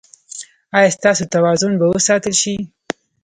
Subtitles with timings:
[0.77, 2.55] ایا ستاسو توازن به وساتل شي؟